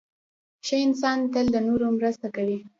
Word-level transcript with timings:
•ښه 0.65 0.75
انسان 0.85 1.17
تل 1.33 1.45
د 1.55 1.57
نورو 1.67 1.87
مرسته 1.97 2.27
کوي. 2.35 2.57